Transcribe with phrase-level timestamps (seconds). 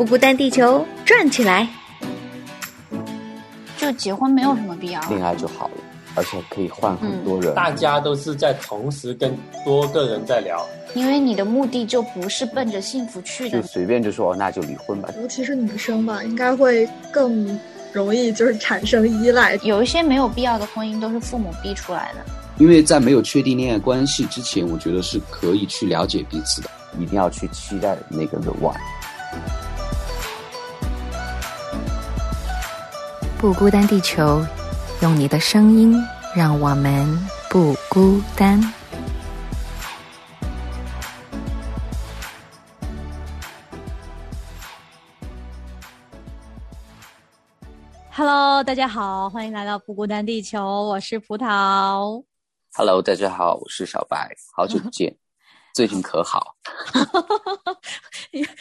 [0.00, 1.68] 不孤单，地球转起来。
[3.76, 5.74] 就结婚没有什么必要，恋爱就好了，
[6.14, 7.54] 而且可以换很多人。
[7.54, 15.10] 大家都是在同时跟多个人在聊，因为你的目的就不是奔着幸福去的，就随便就说那就离婚吧。
[15.20, 17.60] 尤其是女生吧，应该会更
[17.92, 19.54] 容易就是产生依赖。
[19.56, 22.24] 有一些没有必要的婚姻都是父母逼出来的。
[22.56, 28.74] 因为在没有确定恋爱关系之前，我觉得是可以去了解彼此的，一定要去期待那个的 one。
[33.40, 34.44] 不孤单，地球，
[35.00, 35.96] 用你的声音
[36.36, 37.08] 让我们
[37.48, 38.60] 不孤单。
[48.10, 52.22] Hello，大家好，欢迎来到不孤单地球，我是葡萄。
[52.74, 55.16] Hello，大家好，我是小白，好久不见。
[55.72, 56.56] 最近可好？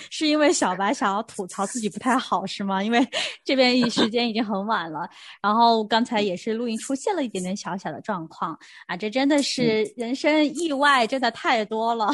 [0.10, 2.84] 是因为小白想要吐槽自己不太好是吗？
[2.84, 3.00] 因为
[3.44, 5.08] 这边一时间已经很晚了，
[5.42, 8.58] 然后刚才也是录音出现了一点点小小的状况
[8.88, 12.08] 啊，这真的是人生意外，真的太多了。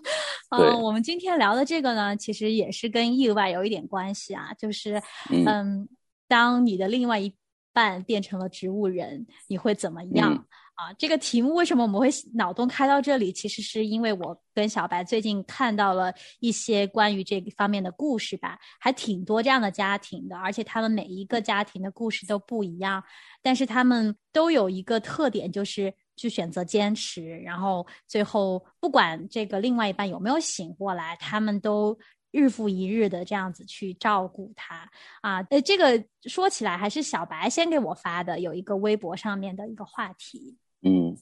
[0.50, 5.88] 嗯，我们今天聊的这个呢，其实也是跟意外有一点关系啊，就是嗯，
[6.28, 7.34] 当你的另外一
[7.72, 10.46] 半变成了植物人，你会怎么样？
[10.82, 13.32] 啊，这个题目为什么我们会脑洞开到这里？
[13.32, 23.00] 其实是因为我跟小白最近看到了一些关于这方面的故事吧，还挺多这样的家庭的，而且他们每一个家庭的故事都不一样，
[23.40, 31.96] 但是他们都有一个特点，就是去选择坚持，然后最后不管这个另外一半有没有醒过来，他们都
[32.32, 34.90] 日复一日的这样子去照顾他。
[35.20, 40.58] 啊，呃，这个说起来还是小白先给我发的，有一个微博上面的一个话题。
[40.82, 41.16] 嗯，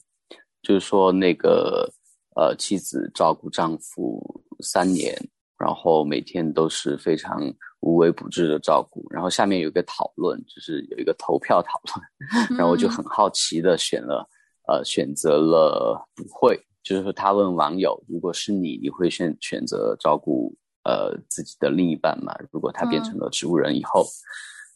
[0.61, 1.87] 就是说那个
[2.35, 5.15] 呃，妻子照顾丈夫三年，
[5.57, 7.41] 然后每天都是非常
[7.81, 9.05] 无微不至的照顾。
[9.09, 12.07] 然后下面有一个讨论，就是有一个投票讨论，
[12.57, 14.27] 然后我就很好奇的选了
[14.67, 16.59] 呃，选择了不会。
[16.83, 22.33] 就是说他问网友，如果是你，你会选选择照顾呃自己的另一半吗？
[22.51, 24.05] 如果他变成了植物人以后。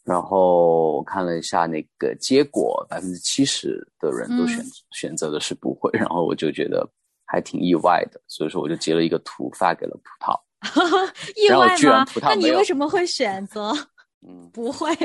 [0.06, 6.88] 然后我看了一下那个结果，百分之七十的人都选选择的是不会，然后我就觉得
[7.24, 10.40] 还挺意外的，所以说我就截了一个图发给了葡萄。
[11.34, 12.06] 意外吗？
[12.22, 13.72] 那你为什么会选择？
[14.24, 14.96] 嗯，不会，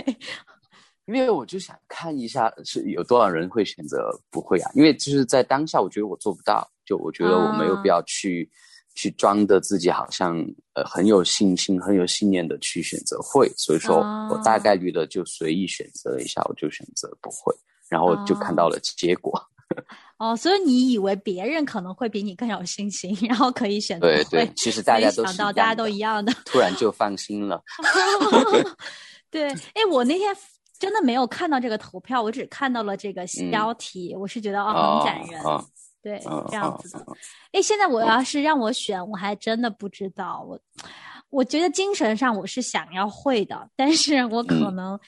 [1.06, 4.70] 因为我就想看一下是有多少人会选择不会啊？
[4.76, 8.48] 因为就是在当下，我觉得我做不到，就我觉得我没有必要去。
[8.96, 10.38] 去装的自己好像
[10.74, 13.97] 呃很有信心、很有信念的去选择会，所以说
[14.29, 17.56] 我大概率的就随意选择一下，我就选择不会，
[17.90, 19.41] 然后就看到了结果。
[20.19, 27.63] 哦，所以你以为别人可能会比你更有信心， 然后可以选择对对，其实大家都想到大家都一样的，突然就放心了。
[29.31, 30.35] 对，哎，我那天
[30.78, 35.41] 真的没有看到这个投票，我只看到了这个标题，我是觉得哦很感人。
[36.04, 36.20] 对，
[36.50, 37.06] 这样子的。
[37.52, 40.44] 哎，现在我要是让我选，我还真的不知道。
[40.48, 40.60] 我
[41.30, 45.00] 我觉得精神上我是想要会的，但是我可能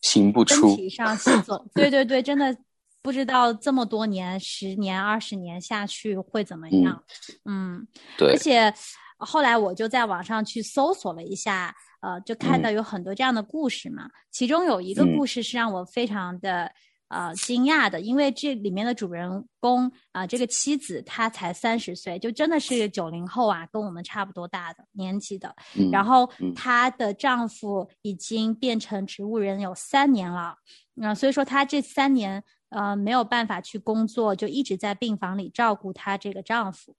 [0.00, 0.68] 行不出。
[0.68, 2.56] 身体上行走，对对对，真的
[3.02, 7.02] 不知道这么多年、十年、二十年下去会怎么样。
[7.44, 7.86] 嗯，
[8.18, 8.32] 对。
[8.32, 8.74] 而且
[9.18, 14.10] 后来我就在网上去搜索了一下，呃，就看到有很多这样的故事嘛。
[14.30, 16.72] 其中有一个故事是让我非常的。
[17.12, 25.54] 呃，惊讶的，因为这里面的主人公啊，这个妻子她才三十岁，就真的是九零后啊，跟我们差不多大的年纪的。
[25.92, 30.56] 然后她的丈夫已经变成植物人有三年了，
[30.94, 36.96] 那所以说她这三年呃没有办法去工作，就一直在病房里照顾她这个丈夫。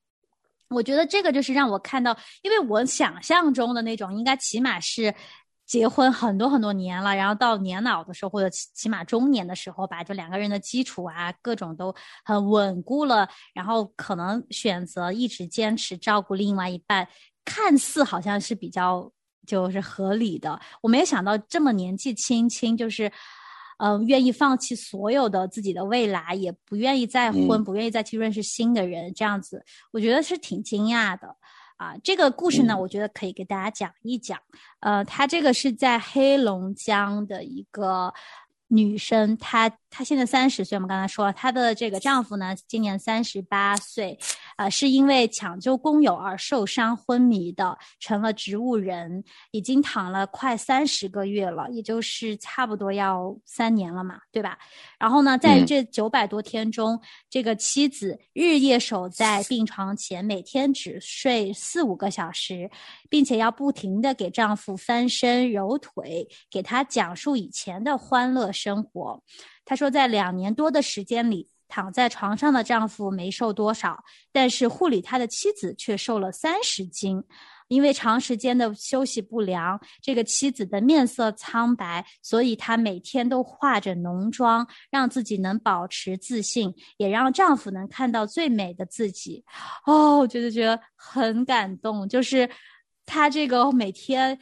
[0.69, 5.16] 我觉得这个就是让我看到，因为我想象中的那种应该起码是。
[5.73, 11.91] 结婚很多很多年了，然后到年老的时候，或者起码中年的时候吧，就两个人的基础啊，各种都
[12.23, 17.07] 很稳固了，然后可能选择一直坚持照顾另外一半，
[17.44, 19.12] 看似好像是比较
[19.48, 20.59] 就是合理的。
[20.80, 23.12] 我没有想到这么年纪轻轻，就是
[23.80, 31.36] 嗯，愿意放弃所有的自己的未来，也不愿意再婚，不愿意再去认识新的人，这样子，我觉得是挺惊讶的。
[31.83, 34.39] 啊，这个故事呢，我觉得可以给大家讲一讲。
[34.80, 38.13] 呃，她这个是在黑龙江的一个
[38.69, 44.18] 女生，她她现在三十岁，我们刚才说了，她的这个丈夫呢，今年三十八岁，
[44.56, 54.57] 啊、是因为抢救工友而受伤昏迷的，成了植物人，已经躺了快三十个月了，也就是差不多要三年了嘛，对吧？
[54.98, 57.00] 然后呢，在嗯这九百多天中，
[57.30, 62.72] 这个妻子日夜守在病床前，每天只睡四五个小时，
[63.12, 69.22] 并且要不停的给丈夫翻身、揉腿，给他讲述以前的欢乐生活。
[69.65, 77.24] 她说，在两年多的时间里，躺在床上的丈夫没瘦多少，但是护理他的妻子却瘦了三十斤。
[77.69, 89.44] 因为长时间的休息不良，这个妻子的面色苍白，所以她每天都化着浓妆，让自己能保持自信，也让丈夫能看到最美的自己。
[89.88, 92.48] 哦，我觉得觉得很感动，就是
[93.07, 94.38] 她这个每天，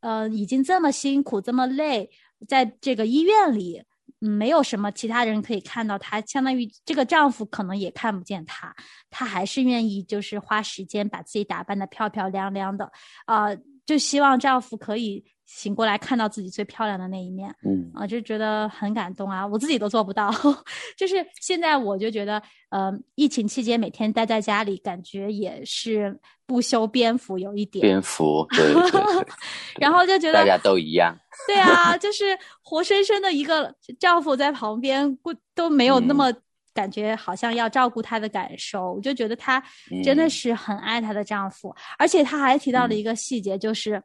[0.00, 2.08] 呃，已经这么辛苦，这么累，
[2.46, 3.82] 在这个医院里。
[4.18, 8.74] 没有什么其他人可以看到她，相当于这个丈夫可能也看不见她，
[9.10, 12.90] 她还是愿意就是花时间把自己打扮的漂漂亮亮的，
[13.26, 13.48] 啊、
[13.84, 17.48] 就希望丈夫可以醒过来看到自己最漂亮的那一面。
[17.64, 19.46] 嗯啊，就觉得很感动啊！
[19.46, 20.30] 我自己都做不到，
[20.98, 29.26] 就是现在我就觉得，呃，疫情期间每天待在家里，感觉也是不修边幅有一点，蝙蝠，对对对，
[29.80, 31.16] 然后就觉得大家都一样。
[31.46, 36.32] 对啊，就是活生生的一个丈夫在旁边，不都没有那嗯么
[36.74, 39.62] 感觉好像要照顾她的感受，我就觉得她
[40.04, 44.02] 真的嗯是很爱她的丈夫，而且她还提到了一个细节，就是。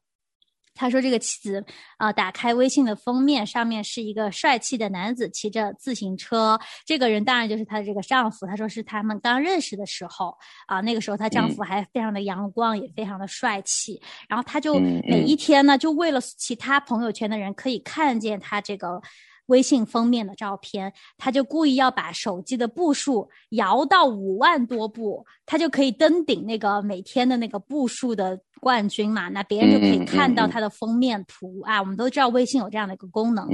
[0.74, 1.64] 她说：“这个妻子
[1.98, 6.60] 啊、呃打开微信的封面，上面是一个帅气的男子骑着自行车。
[6.86, 8.46] 这个人当然就是她的这个丈夫。
[8.46, 10.38] 他说是他们刚认识的时候
[10.68, 14.02] 啊、那个时候她丈嗯夫还非常的阳光，也非常的帅气。
[14.28, 19.02] 然后他就每一天呢，就为了其他朋友圈的人可以看见他这个
[19.52, 31.80] 微信封面的照片，他就故意要把手机的步数摇到五万多步，他就可以登顶那个每天的那个步数的冠军嘛，那别人就可以看到他的封面图啊。
[31.80, 33.46] 我们都知道微信有这样的一个功能，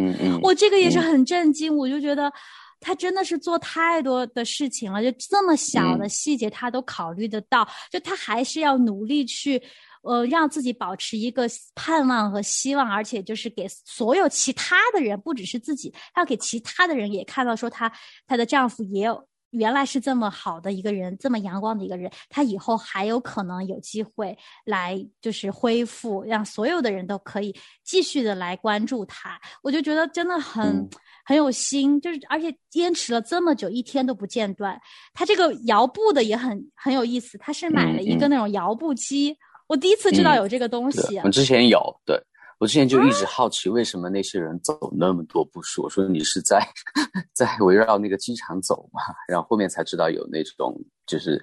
[0.43, 2.31] 我这个也是嗯很震惊，我就觉得
[2.79, 9.61] 他真的是做太多的事情了，就这么小的嗯细节他都考虑得到，就他还是要努力去。
[10.07, 11.45] 呃，让自己保持一个
[11.75, 17.91] 盼望和希望，而且就是给所有其他的人，不只是自己，要给其他的人也看到，说她
[18.25, 29.39] 她的丈夫也有原来是这么好的一个人，这么阳光的一个人，她以后还有可能有机会来就是恢复，让所有的人都可以继续的来关注他。
[29.61, 30.89] 我就觉得真的很、嗯
[31.27, 34.79] 很有心，就是而且坚持了这么久，一天都不间断。
[35.13, 39.35] 他这个摇步的也很很有意思，他是买了一个那种摇步机，
[39.67, 41.01] 我第一次知道嗯有这个东西。
[41.07, 42.19] 对我之前有，对
[42.59, 45.83] 我之前就一直啊好奇，为什么那些人走那么多步数？
[45.83, 46.65] 我说你是在
[47.33, 49.01] 在围绕那个机场走嘛？
[49.27, 50.75] 然后后面才知道有那种
[51.05, 51.41] 就是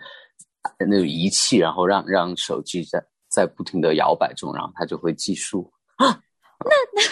[0.79, 5.71] 那种仪器，然后让让手机在在不停的摇摆中，然后它就会计数。
[5.97, 7.03] 啊，那那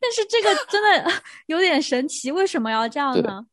[0.00, 1.10] 但是这个真的
[1.46, 3.46] 有点神奇，为什么要这样对呢？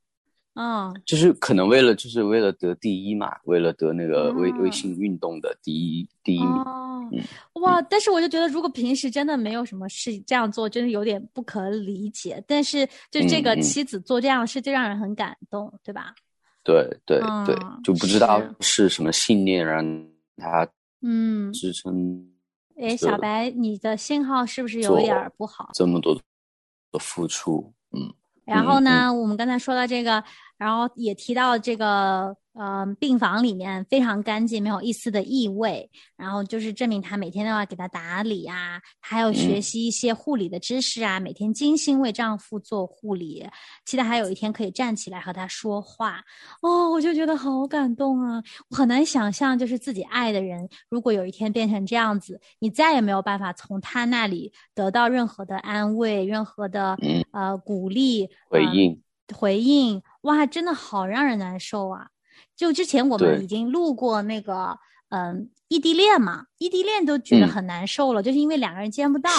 [0.55, 6.49] 嗯，就是可能为了就是为了得第一嘛，为了得那个微啊微信运动的第一第一名。
[6.49, 7.21] 哦嗯，
[7.61, 7.81] 哇！
[7.81, 12.41] 但是我就觉得，如果平时真的没有什么事这样做，真的有点不可理解。
[12.47, 16.13] 但是就这个妻子做这样的事，就让人很感动，对吧？
[16.63, 19.83] 对对对嗯，就不知道是是什么信念让
[20.37, 20.65] 他
[21.01, 22.25] 嗯，支撑
[22.79, 25.71] 哎，是小白，你的信号是不是有点不好？
[25.73, 26.15] 这么多
[26.91, 27.73] 的付出。
[27.91, 28.13] 嗯
[28.45, 30.23] 然后呢，我们刚才说到这个，
[30.57, 35.89] 然后也提到这个，呃，病房里面非常干净，没有一丝的异味。
[36.15, 43.45] 然后就是证明她每天都要给他打理啊，她还有学嗯习一些护理的知识啊，每天精心为丈夫做护理，
[43.85, 46.23] 期待还有一天可以站起来和他说话。
[46.61, 48.41] 哦，我就觉得好感动啊！
[48.69, 59.01] 我很难想象，就是自己爱的人，如果有一天变成这样子，你再也没有办法从他那里得到任何的安慰，任何的嗯呃鼓励、呃回应，
[59.35, 62.07] 回应，哇，真的好让人难受啊！
[62.55, 64.77] 就之前我们已经录过那个，
[65.09, 69.29] 嗯，异地恋嘛，异地恋都觉得嗯很难受了，就是因为两个人见不到，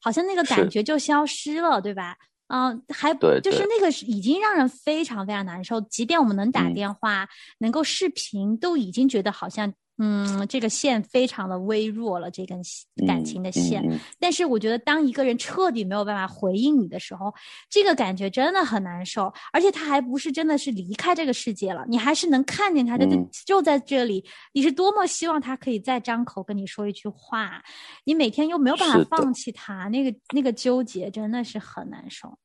[0.00, 2.16] 好像那个感觉就消失了，对吧？
[2.48, 9.72] 嗯、还就是那个已经让人非常非常难受，即便我们能打嗯电话，能够视频，都已经觉得好像。
[9.98, 12.60] 嗯，这个线非常的微弱了，这根
[13.06, 13.82] 感嗯情的线。
[13.82, 17.34] 嗯嗯但是我觉得，当一个人彻底没有办法回应你的时候，
[17.70, 19.32] 这个感觉真的很难受。
[19.52, 24.22] 而且他还不是真的是离开这个世界了，你还是能看见他，他就嗯就在这里。
[24.52, 27.62] 你是多么希望他可以再张口跟你说一句话，
[28.04, 32.36] 你每天又没有办法放弃他，那个那个纠结真的是很难受。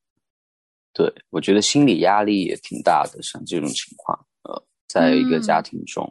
[0.94, 6.06] 对，我觉得心理压力也挺大的，像这种情况，呃，在一个家庭中，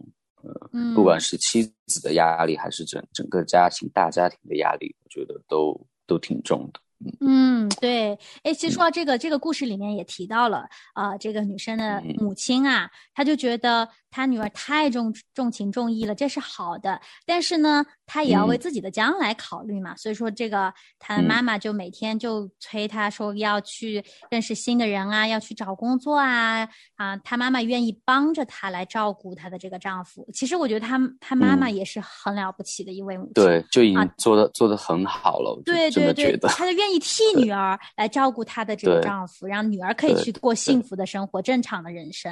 [0.73, 6.79] 嗯不管是妻子的压力，还是整整个家庭大家庭的压力，我觉得都都挺重的。
[7.21, 12.15] 嗯，对，哎，其实说到这个，这个故事里面也提到了，啊，这个女生的嗯。
[12.19, 18.59] 母亲啊，她就觉得她女儿太重重情重义了，这是好的，但是呢，她也要为嗯。
[18.59, 21.25] 自己的将来考虑嘛，所以说这个她的嗯。
[21.25, 30.27] 妈妈就每天就催她说要去认识新的人啊，要去找工作啊，啊，她妈妈愿意帮着她来照顾她的这个丈夫。
[30.33, 31.75] 其实我觉得她她妈妈嗯。
[31.75, 33.95] 也是很了不起的一位母亲，对，就已。
[33.95, 42.31] 啊经做的、做的很好了，对对对，她就愿意替女儿来照顾她的这个丈夫，让女儿可以去过幸福的生活、正常的人生。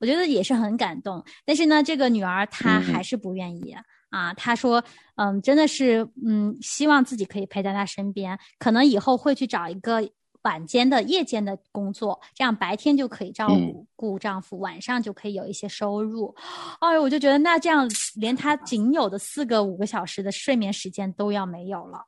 [0.00, 1.24] 我觉得也是很感动。
[1.44, 3.74] 但是呢，这个女儿她嗯还是不愿意、
[4.10, 4.34] 啊。
[4.34, 4.82] 她说
[5.16, 10.08] ：“嗯，真的是嗯，希望自己可以陪在他身边，可能以后会去找一个。”
[10.46, 13.48] 晚间的、夜间的工作，这样白天就可以照
[13.96, 16.32] 顾丈夫，晚上就可以有一些收入。
[16.78, 17.84] 哎呦，我就觉得那这样
[18.14, 22.06] 连她仅有的四个、五个小时的睡眠时间都要没有了。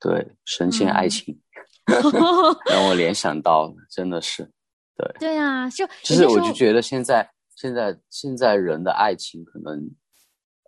[0.00, 1.10] 对神仙爱嗯。
[1.10, 1.40] 情，
[2.70, 4.44] 让我联想到，真的是，
[4.96, 9.90] 对，对啊，就其实我就觉得现在现在现在人的爱情可能，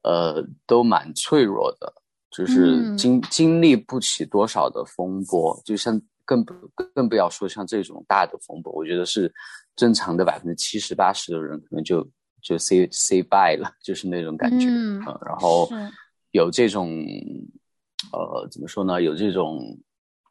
[0.02, 1.92] 呃，都蛮脆弱的，
[2.30, 2.96] 就是嗯。
[2.96, 9.32] 经、经历不起多少的风波，就像更不更不要说像这种大的风波，我觉得是
[9.76, 12.02] 正常的百分之七十八十的人可能就
[12.42, 15.68] 就 say say bye 了，就是那种感觉，嗯呃然后
[16.32, 16.88] 有这种
[18.12, 19.00] 呃怎么说呢？
[19.00, 19.78] 有这种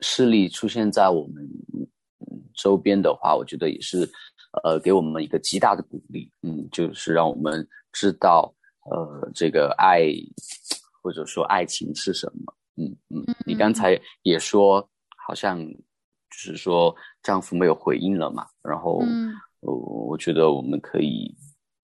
[0.02, 1.44] 事例出现在我们
[1.76, 4.10] 嗯周边的话，我觉得也是
[4.64, 8.54] 呃给我们一个极大的鼓励，嗯，就是让我们知道
[8.90, 10.12] 呃这个爱
[11.02, 14.88] 或者说爱情是什么，嗯嗯，你刚才也说
[15.26, 15.76] 好像就
[16.32, 19.34] 是说丈夫没有回应了嘛，然后嗯。
[19.62, 21.36] 呃我觉得我们可以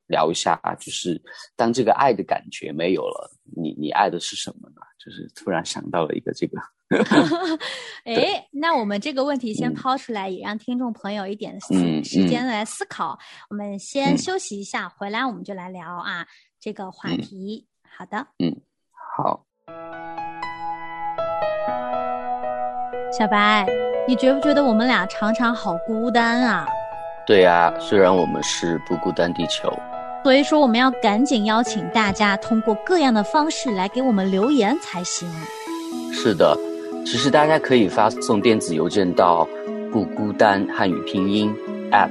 [0.08, 1.22] 聊一下，就是
[1.56, 4.82] 当这个爱的感觉没有了，你你爱的是什么呢？
[4.98, 6.58] 就是突然想到了一个这个
[8.06, 13.18] 哎，那我们这个问题先嗯抛出来，也让听众朋友一点时间来思考。
[13.50, 16.26] 我们先嗯休息一下，回来我们就来聊啊
[16.60, 17.68] 这个话嗯题。
[17.98, 18.56] 好的，嗯
[19.16, 19.46] 好，
[23.18, 23.66] 小白，
[24.08, 26.68] 你觉不觉得我们俩常常好孤单啊？
[27.28, 29.68] 对呀、虽然我们是不孤单地球，
[30.26, 35.30] 所以说我们要赶紧邀请大家通过各样的方式来给我们留言才行。
[36.12, 36.58] 是的，
[37.06, 39.48] 其实大家可以发送电子邮件到
[39.92, 41.54] 不孤单汉语拼音
[41.92, 42.10] at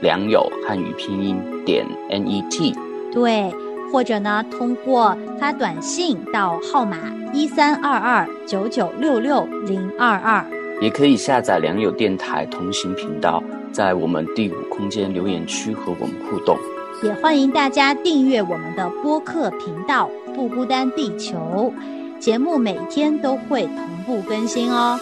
[0.00, 2.74] 良友汉语拼音点 net。
[3.12, 3.52] 对，
[3.92, 6.96] 或者呢，通过发短信到号码
[7.34, 10.42] 一三二二九九六六零二二。
[10.80, 16.56] 也可以下载良友电台同行频道，在我们第五空间留言区和我们互动。
[17.02, 21.72] 也欢迎大家订阅我们的播客频道“不孤单地球”，
[22.20, 24.98] 节目每天都会同步更新哦。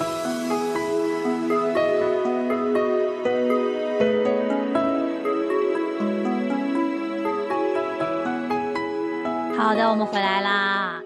[9.57, 11.03] 好的，我们回来啦。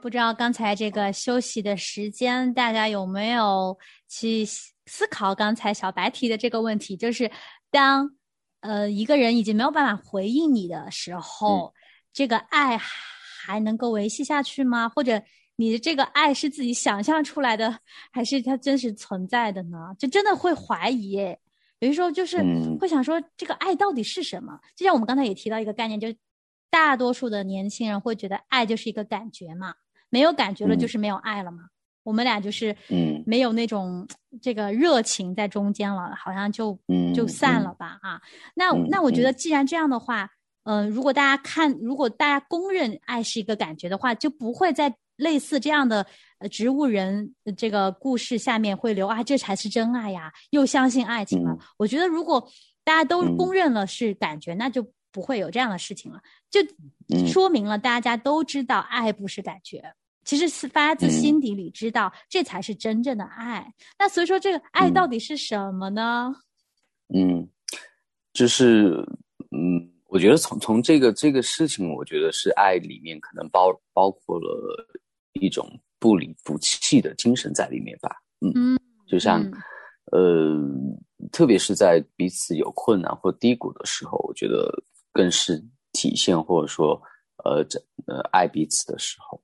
[0.00, 6.96] 不知道刚才这个休息的时间，大家有没有去思考刚才小白提的这个问题？
[6.96, 7.30] 就是
[7.70, 8.10] 当
[8.62, 11.72] 呃一个人已经没有办法回应你的时候，
[12.12, 14.88] 这个爱还能够维系下去吗？
[14.88, 15.22] 或者
[15.56, 17.78] 你的这个爱是自己想象出来的，
[18.10, 19.94] 还是它真实存在的呢？
[19.98, 21.38] 就真的会怀疑耶。
[21.80, 24.58] 有些时候就是嗯会想说，这个爱到底是什么？
[24.76, 26.16] 就像我们刚才也提到一个概念，就是
[26.70, 29.74] 大多数的年轻人会觉得爱就是一个感觉嘛，
[30.08, 31.64] 没有感觉了嗯就是没有爱了嘛。
[32.02, 34.06] 我们俩就是嗯没有那种
[34.40, 38.20] 这个热情在中间了，好像就嗯就散了吧啊。
[38.54, 40.28] 那嗯那我觉得既然这样的话，
[40.64, 46.06] 嗯、如果大家看，如果大家公认爱是一个感觉的话，就不会在类似这样的
[46.38, 51.52] 呃植物人呃这个故事下面会留啊，这才是真爱呀，又相信爱情了。
[51.52, 52.48] 嗯我觉得如果
[52.84, 56.60] 大家都嗯公认了是感觉，那就不会有这样的事情了，就
[57.14, 59.94] 嗯说明了大家都知道爱不是感觉。
[60.24, 63.66] 其实是发自嗯心底里知道，这才是真正的爱。
[63.98, 66.32] 那所以说，这个爱嗯到底是什么呢？
[67.14, 67.48] 嗯，
[68.32, 69.04] 就是
[69.50, 74.86] 嗯，我觉得从从这个这个事情，我觉得是爱里面可能包包括了
[75.32, 78.16] 一种不离不弃的精神在里面吧。
[78.40, 79.42] 嗯，嗯，就像、
[80.10, 80.56] 呃，
[81.32, 84.72] 特别是在彼此有困难或低谷的时候，我觉得
[85.12, 85.62] 更是
[85.92, 87.00] 体现或者说
[87.44, 89.42] 呃这呃爱彼此的时候。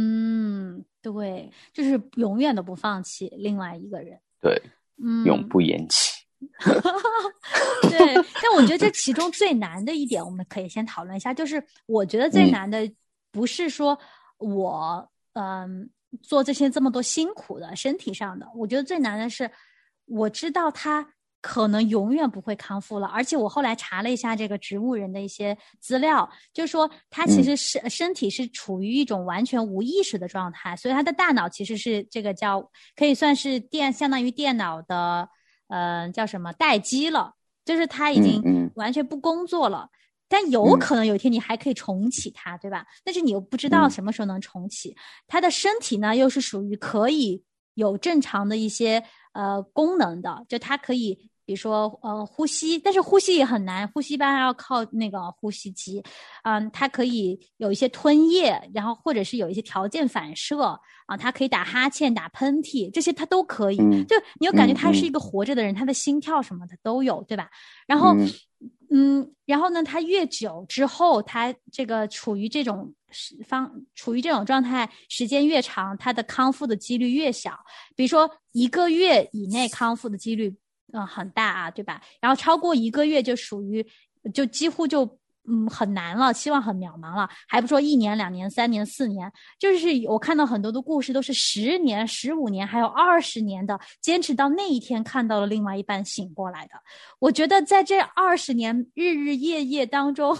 [0.00, 4.16] 嗯，对，就是永远都不放弃另外一个人。
[4.40, 4.62] 对，
[5.02, 6.12] 嗯，永不言弃。
[7.90, 12.88] 对，但我觉得这其中最难的一点，我们可以先讨论一下，就是我觉得最嗯难的
[13.32, 13.98] 不是说
[14.36, 15.90] 我嗯、
[16.22, 19.50] 做这些这么多辛苦的身体上的，我觉得最难的是
[20.06, 35.28] 我知道他可能永远不会康复了，而且我后来查了一下这个植物人的一些资料，就是说他其实是、身体是处于一种完全无意识的状态，所以他的大脑其实是这个叫可以算是电相当于电脑的
[35.68, 39.88] 呃叫什么待机了，就是他已经嗯嗯完全不工作了。
[40.30, 42.84] 但有嗯可能有一天你还可以重启它，对吧？
[43.02, 44.94] 但是你又不知道嗯什么时候能重启。
[45.26, 47.42] 他的身体呢，又是属于可以
[47.72, 49.02] 有正常的一些
[49.32, 56.04] 呃功能的，就它可以，比如说呃呼吸，但是呼吸也很难，呼吸一般要靠那个呼吸机，
[56.42, 63.78] 嗯，它可以有一些吞咽，然后或者是有一些条件反射啊，它可以打哈欠、打喷嚏，这些它都可以。
[63.78, 67.48] 嗯就你有感觉他是一个活着的人，他的心跳什么的都有，对吧？
[67.86, 68.28] 然后，嗯
[68.90, 77.58] 嗯，然后呢，他越久之后，他这个处于这种时方处于这种状态时间越长，他的康复的几率越小。
[77.96, 80.54] 比如说一个月以内康复的几率，
[80.92, 82.00] 嗯、很大啊，对吧？
[82.20, 83.86] 然后超过一个月就属于
[84.32, 85.18] 就几乎就。
[85.50, 96.74] 嗯，很难了，希望很渺茫了，还不说一年、两年、三年、四年，就是我看到很多的故事都是十年、十五年，还有二十年的坚持到那一天看到了另外一半醒过来的。
[97.18, 100.36] 我觉得在这二十年日日夜夜当中，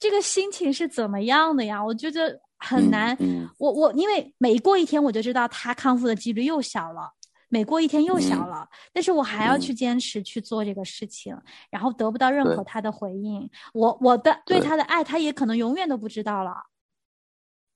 [0.00, 1.84] 这个心情是怎么样的呀？
[1.84, 3.16] 我觉得很难。
[3.20, 7.12] 嗯我我因为每过一天我就知道他康复的几率又小了，
[7.48, 8.48] 每过一天又小嗯。
[8.48, 9.60] 了，但是我还要嗯。
[9.60, 11.36] 去坚持去做这个事情，
[11.70, 14.68] 然后得不到任何他的回应，我我的对对。
[14.68, 16.52] 他的爱，他也可能永远都不知道了。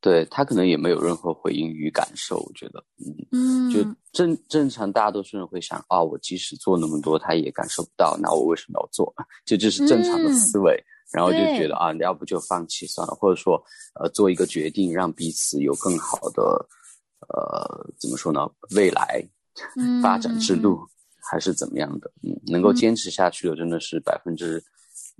[0.02, 9.14] 对他可能也没有任何回应与感受，我觉得，嗯，嗯，就正正常大多数人会想啊，我即使做那么多，他也感受不到，那我为什么要做？
[9.44, 13.62] 就这是正常的嗯思维，然后就觉得啊，要不就放弃算了，或者说
[14.00, 16.42] 呃做一个决定，让彼此有更好的
[17.28, 19.30] 呃怎么说呢未来嗯
[20.02, 20.80] 发展之路，
[21.30, 22.10] 还是怎么样的？
[22.22, 24.62] 嗯，能够坚持下去的真的是百分之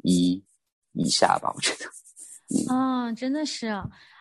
[0.02, 0.42] 一
[0.92, 2.74] 以下吧，我觉得。
[2.74, 3.68] 啊、真的是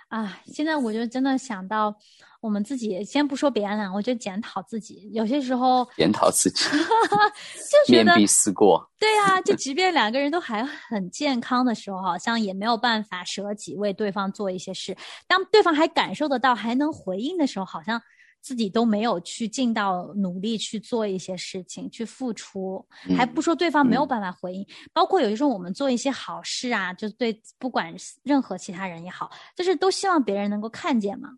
[0.09, 0.39] 啊！
[0.45, 1.95] 现在我就真的想到
[2.41, 8.87] 我们自己，先不说别人了，我就检讨自己，有些时候检讨自己， 就觉得面壁思过。
[9.00, 14.96] 对啊，就 即便两个人都还很健康的时候，好像也没有办法舍己为对方做一些事。
[15.27, 18.00] 当对方还感受得到，还能回应的时候，好像
[18.41, 24.65] 自己都没有去尽到努力去做一些事情，去付出，还不说对方没有嗯办法回应。
[24.93, 31.29] 包括有些时候我们做一些好事啊，就对不管是任何其他人也好，就是都希望别人能够看见嘛，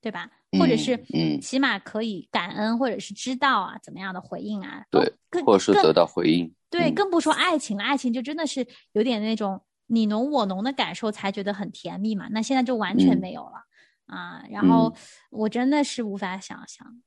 [0.00, 0.30] 对吧？
[0.58, 5.12] 或者是嗯起码可以感恩，或者是知道啊怎么样的回应啊，对
[5.44, 6.50] 或者是得到回应。
[6.70, 12.28] 对，嗯更不说爱情了，爱情就真的是有点那种你侬我侬的感受，才觉得很甜蜜嘛。
[12.30, 13.62] 那现在就完全嗯没有了、
[14.08, 14.42] 啊。
[14.50, 14.94] 然后嗯
[15.30, 17.00] 我真的是无法想象，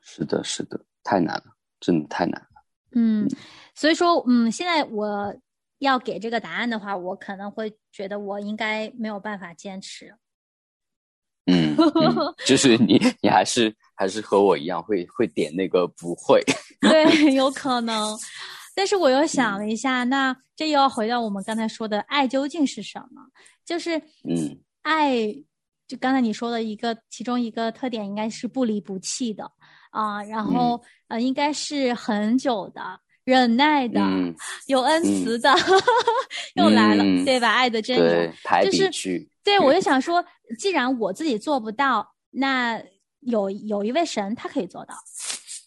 [0.00, 2.48] 是的，是的，太难了，真的太难了。
[2.94, 3.28] 嗯，
[3.74, 5.34] 所以说，嗯，现在我
[5.78, 10.14] 要给这个答案的话，我可能会觉得我应该没有办法坚持。
[11.46, 16.42] 嗯，嗯就是你，你还是还是和我一样，会会点那个不会。
[16.82, 18.16] 对，有 可能。
[18.74, 23.22] 但是我又想了一下，那这又要回到我们刚才说的爱究竟是什么？
[23.64, 25.16] 就是，嗯，爱，
[25.88, 29.50] 就刚才你说的一个，其中一个特点应该是不离不弃的
[29.90, 32.80] 啊、然后、呃，应该是很久的、
[33.24, 34.34] 忍耐的、嗯
[34.66, 35.52] 有恩慈的，
[36.56, 37.52] 又来了，嗯对吧？
[37.52, 39.28] 爱的真对由，，排就是。
[39.44, 40.24] 对，我就想说，
[40.58, 42.82] 既然我自己做不到，那
[43.20, 44.94] 有有一位神他可以做到。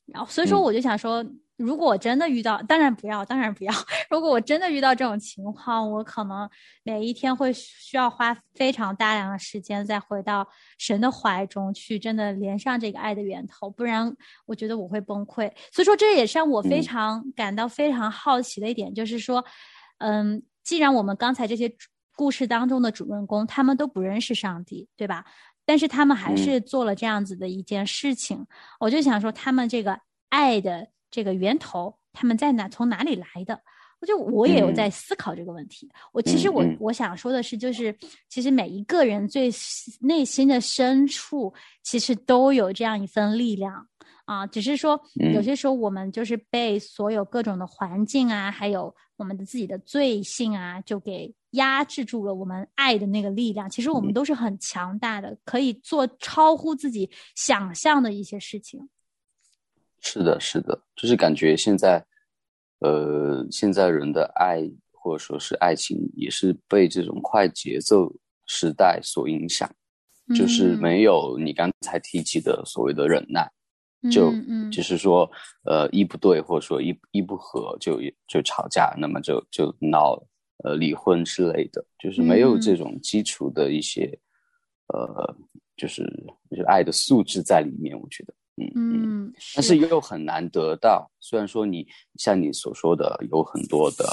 [0.08, 1.23] 然后，所以说嗯我就想说，
[1.57, 3.73] 如果我真的遇到，当然不要，当然不要。
[4.09, 6.49] 如果我真的遇到这种情况，我可能
[6.83, 14.13] 每一天会需要花非常大量的时间再回到神的怀中去，真的连上这个爱的源头，不然
[14.45, 15.51] 我觉得我会崩溃。
[15.71, 19.43] 所以说，这也是让我非嗯常感到非常好奇的一点，就是说，
[19.99, 21.73] 嗯，既然我们刚才这些
[22.15, 25.23] 故事当中的主人公他们都不认识上帝，对吧？
[25.65, 28.45] 但是他们还嗯是做了这样子的一件事情，
[28.79, 32.67] 我就想说，他们这个爱的这个源头，他们在哪？
[32.67, 33.58] 从哪里来的？
[34.01, 35.89] 我就我也有嗯在思考这个问题。
[36.12, 37.97] 我其实我我想说的是，就是
[38.28, 39.49] 其实每一个人最
[40.01, 43.88] 内心的深处，其实都有这样一份力量
[44.25, 53.69] 啊，只是说有嗯些时候我们就是被所有各种的环境啊，还有我们的自己的罪性啊，就给压制住了我们爱的那个力量。
[53.69, 58.89] 其实我们嗯都是很强大的，可以做超乎自己想象的一些事情。
[60.07, 62.05] 是的，是的，就是感觉现在，
[62.79, 68.13] 呃，现在人的爱或者说是爱情，也是被这种快节奏
[68.45, 69.67] 时代所影响，
[70.35, 73.51] 就是没有你刚才提及的所谓的忍耐，
[74.11, 74.31] 就
[74.71, 75.29] 就是说，
[75.63, 80.15] 呃，一不对或者说一一不合就就吵架，那么就就闹
[80.63, 84.17] 呃离婚之类的，就是没有这种基础的一些，
[84.93, 85.35] 呃，
[85.75, 86.03] 就是
[86.51, 88.33] 就是爱的素质在里面，我觉得。
[88.57, 91.11] 嗯嗯，但是又很难得到。
[91.19, 94.05] 虽然说你像你所说的有很多的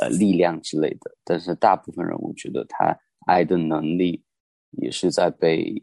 [0.00, 4.24] 呃力量之类的，但是大部分人我觉得他爱的能力
[4.72, 5.82] 也是在被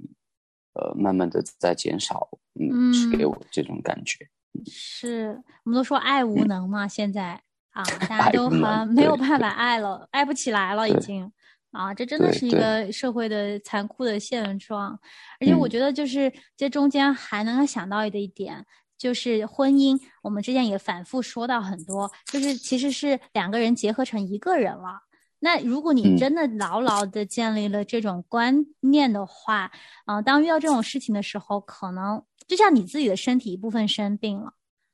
[0.74, 2.30] 呃慢慢的在减少。
[2.60, 4.28] 嗯，是给我这种感觉。
[4.66, 11.32] 是我们都说爱无能嘛，现在啊，大家都很没有办法爱了，爱不起来了，已经。
[11.72, 15.00] 啊，这真的是一个社会的残酷的现状，
[15.40, 18.66] 而且我觉得就是这中间还能想到的一点，
[18.98, 19.98] 就是婚姻。
[20.22, 25.02] 我们之前也反复说到很多，就是其实是两个人结合成一个人了。
[25.40, 29.72] 那如果你真的牢牢的建立了这种观念的话，
[30.06, 34.54] 啊，当遇到这种事情的时候，可能就像你自己的身体一部分生病了。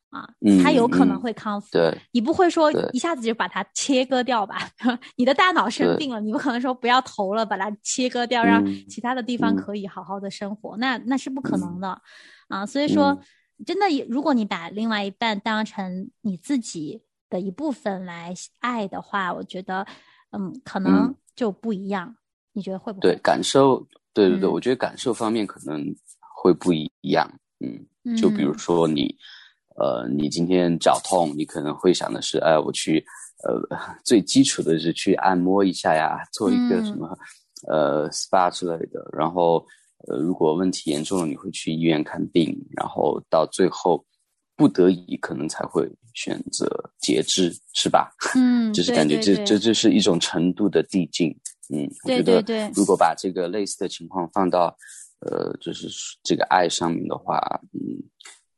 [0.09, 0.25] 啊，
[0.63, 1.67] 它有可能会康复。
[1.71, 4.57] 对，你不会说一下子就把它切割掉吧？
[5.17, 10.77] 你的大脑生病了，你不可能说不要头了，把它切割掉，让其他的地方可以好好的生活。
[10.77, 12.01] 那那是不可能的
[12.47, 12.65] 啊！
[12.65, 13.19] 所以说，
[13.65, 19.85] 真的，如果你把另外一半当成你自己的一部分来爱的话，我觉得，
[20.31, 22.15] 嗯，可能就不一样。
[22.53, 23.01] 你觉得会不会？
[23.01, 25.83] 对，感受，对对对，我觉得感受方面可能
[26.41, 27.29] 会不一样。
[27.59, 29.13] 嗯，就比如说你。
[29.77, 33.03] 呃，你今天脚痛，你可能会想的是，哎，我去，
[33.43, 33.61] 呃，
[34.03, 37.17] 最基础的是去按摩一下呀，做一个什么，
[37.67, 39.07] 呃，SPA 之类的。
[39.15, 39.63] 然后，
[40.07, 44.03] 呃，如果问题严重了，你会去医院看病，然后到最后，
[44.55, 46.67] 不得已可能才会选择
[46.99, 48.11] 截肢，是吧？
[48.35, 51.29] 嗯， 就是感觉这这这是一种程度的递进。
[51.69, 54.75] 嗯，我觉得如果把这个类似的情况放到，
[55.19, 55.87] 呃，就是
[56.23, 57.37] 这个爱上面的话，
[57.73, 58.01] 嗯。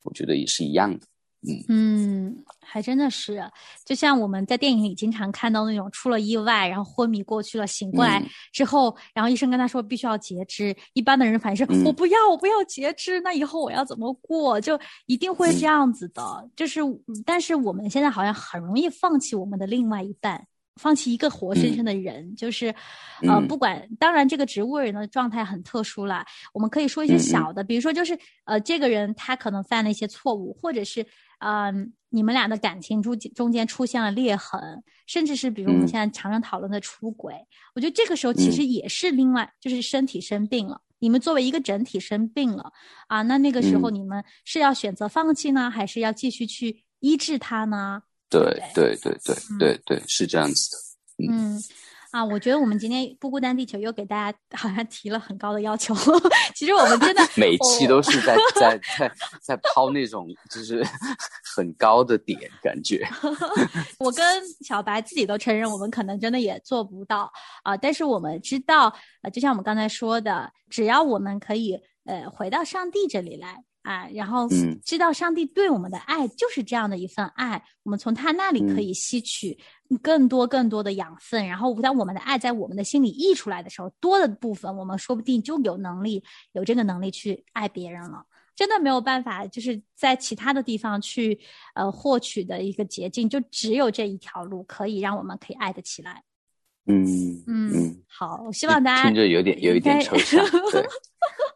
[0.03, 1.05] 我觉得也是一样的，
[1.47, 1.65] 嗯。
[1.69, 3.43] 嗯，还真的是，
[3.85, 14.59] 就像我们在电影里经常看到那种出了意外，然后昏迷过去了，醒过来之后，然后医生跟他说必须要截肢，一般的人反应是我不要，我不要截肢，那以后我要怎么过？
[14.59, 16.81] 就一定会这样子的，就是，
[17.25, 20.45] 但是我们现在好像很容易放弃我们的另外一半。
[20.79, 22.73] 放弃一个活生生的人，就是，
[23.27, 26.25] 呃，不管，当然这个植物人的状态很特殊了。
[26.53, 31.05] 我们可以说一些小的，比如说就是，呃，这个人他可能犯了一些错误，或者是，
[31.39, 37.35] 嗯，你们俩的感情中中间出现了裂痕，甚至是比如我们现在常常讨论的出轨。
[37.75, 42.71] 我觉得这个时候其实也是另外，就是身体生病了，你们作为一个整体生病了
[43.07, 48.03] 啊，那那个时候你们是要选择放弃呢，还是要继续去医治他呢？
[48.29, 48.41] 对
[48.73, 51.31] 对对对对对，是这样子的。
[51.31, 51.59] 嗯，
[52.11, 55.93] 啊，我觉得我们今天不孤单地球又给大家好像提了很高的要求。
[56.55, 59.11] 其实我们真的 每期都是在在在
[59.41, 60.85] 在抛那种就是
[61.55, 63.07] 很高的点，感觉。
[63.99, 64.23] 我跟
[64.61, 67.31] 小白自己都承认，我们可能真的也做不到
[67.63, 67.75] 啊。
[67.75, 73.63] 但是我们知道，呃，就像我们刚才说的，只要我们可以呃回到上帝这里来。
[73.81, 74.47] 啊，然后
[74.83, 79.57] 知道上帝对我们的爱就是这样的一份爱，我们从他那里可以吸取
[80.01, 88.25] 更多更多的养分，然后当我们的爱在我们的心里溢出来的时候，多的部分我们说不定就有能力有这个能力去爱别人了。
[88.55, 91.39] 真的没有办法，就是在其他的地方去
[91.75, 96.21] 呃获取的一个捷径，就只有这一条路可以让我们可以爱得起来。
[96.89, 100.83] 嗯嗯，好，我希望大家听着有点有一点抽象， 对，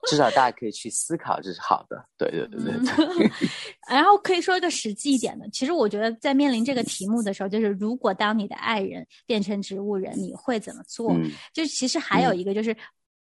[0.07, 3.31] 至少大家可以去思考，这是好的，对对对对。
[3.89, 11.13] 然后可以说一个实际一点的，其实我觉得在面临这个题目的时候，就是如果当你的爱人变成植物人，你会怎么做？
[11.51, 12.75] 就其实还有一个就是，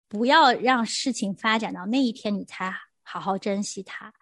[0.07, 4.13] 不要让事情发展到那一天，你才好好珍惜它。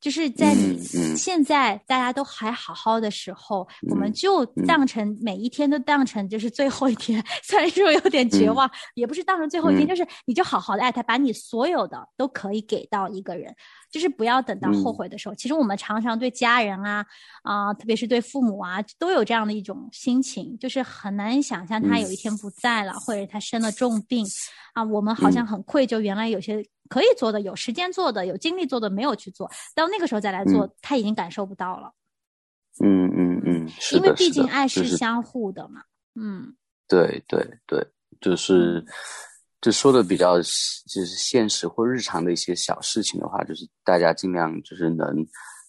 [0.00, 0.78] 就是在你
[1.16, 7.24] 现在大家都还好好的时候，我们就当成每一天都当成就是最后一天。
[7.42, 13.52] 虽然说有点绝望，也不是当成最后一天，就是你就好好的爱他，把你所有的都可以给到一个人，
[13.90, 15.34] 就是不要等到后悔的时候。
[15.34, 17.04] 其实我们常常对家人啊
[17.42, 24.24] 啊，特别是对父母啊，都有这样的一种心情，就是很难想象他有一天不在了，或者他生了重病
[24.74, 25.98] 啊，我们好像很愧疚。
[25.98, 26.64] 原来有些。
[26.88, 31.92] 可以做的，有时间做的，有精力做的，没有去做，到那个时候再来做，他已经感受不到了。
[32.82, 35.82] 嗯嗯嗯，因为毕竟爱是相互的嘛。
[36.14, 36.54] 嗯，
[36.86, 37.86] 对对对，
[38.20, 38.84] 就是
[39.60, 45.06] 就说的比较就是现实或日常的一些小事情的话，就是大家尽量就是能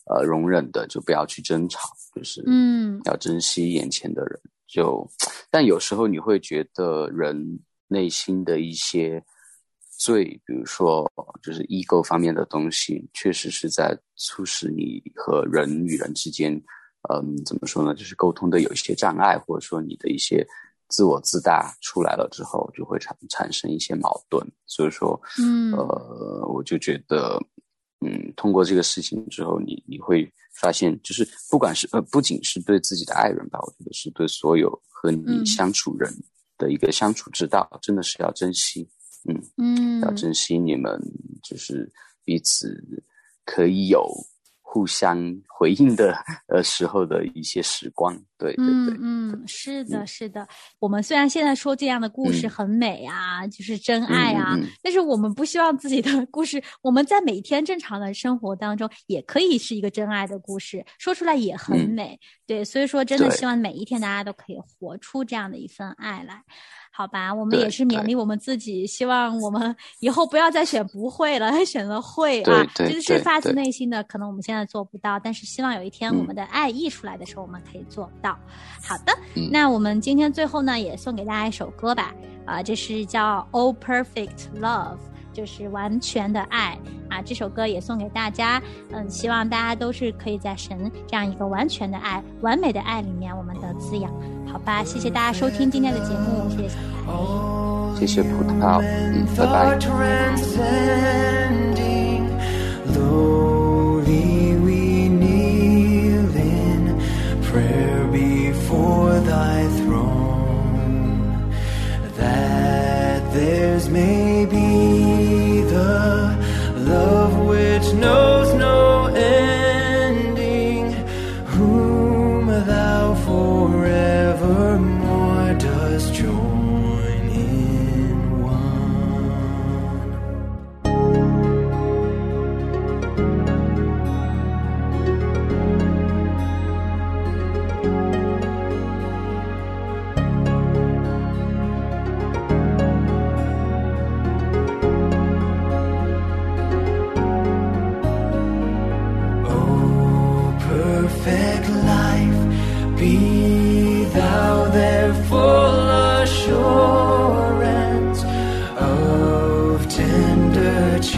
[0.09, 4.39] 呃容忍的，就不要去争吵，就是嗯要珍惜眼前的人。
[4.67, 5.09] 就，
[5.49, 9.23] 但有时候你会觉得人内心的一些
[9.97, 16.53] 罪，比如说就是 ego 方面的东西，确实是在促使你和人与人之间，
[17.09, 17.93] 嗯，怎么说呢？
[17.95, 20.45] 就是沟通的有一些障碍，或者说你的一些
[20.87, 24.45] 自我自大出来了之后，就会产产生一些矛盾。
[24.65, 27.37] 所以说，嗯呃，我就觉得，
[28.05, 36.13] 嗯，通过这个事情之后，你你会发现，就是不管是呃，不仅是对自己的爱人吧，我觉得是对所有和你嗯相处人
[36.57, 38.87] 的一个相处之道，真的是要珍惜，
[39.27, 40.99] 嗯，嗯要珍惜你们
[41.43, 41.91] 就是
[42.23, 42.83] 彼此
[43.45, 44.09] 可以有
[44.61, 46.13] 互相回应的
[46.49, 50.45] 呃时候的一些时光，对对对，嗯嗯，是的，是的。
[50.77, 62.19] 我们虽然现在说这样的故事嗯很美啊，就是真爱啊，嗯嗯嗯但是我们不希望自己的故事，我们在每天正常的生活当中也可以是一个真爱的故事，说出来也很嗯美。
[62.45, 66.43] 对，所以说真的希望每一天大家都可以活出这样的一份爱来。
[66.97, 74.01] 好吧，我们也是勉励我们自己，希望我们以后不要再选不会了， 选择会啊，这个是发自内心的。
[74.05, 78.31] 可能我们现在做不到，但是希望有一天我嗯们的爱溢出来的时候，我们可以做到。
[78.83, 84.95] 好的，嗯那我们今天最后呢，也送给大家一首歌吧，啊、这是叫《All Perfect Love》。
[85.37, 86.75] 就是完全的爱
[87.09, 87.21] 啊！
[87.23, 88.59] 这首歌也送给大家，
[88.91, 94.11] 嗯，希望大家都是可以在神这样一个完全的爱、完美的爱里面，我们的滋养，
[94.51, 94.83] 好吧？
[94.83, 97.99] 谢谢大家收听今天的节目，谢谢小白。
[97.99, 99.77] 谢谢葡萄，嗯，拜拜。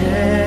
[0.02, 0.39] Yeah.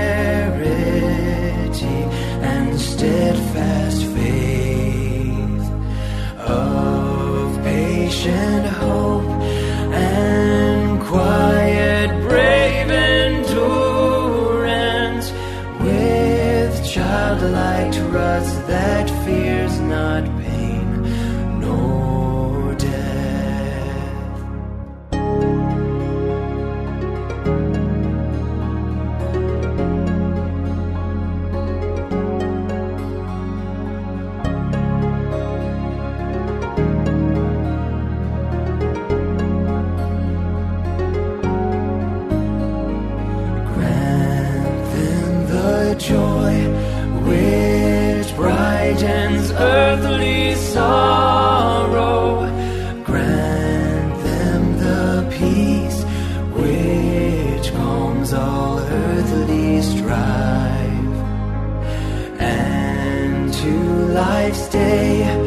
[64.13, 65.42] Life's day,